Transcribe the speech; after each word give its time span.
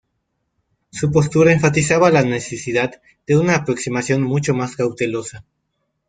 Su 0.89 1.11
postura 1.11 1.51
enfatizaba 1.51 2.09
la 2.09 2.23
necesidad 2.23 2.99
de 3.27 3.37
una 3.37 3.53
aproximación 3.57 4.23
mucho 4.23 4.55
más 4.55 4.75
cautelosa. 4.75 5.45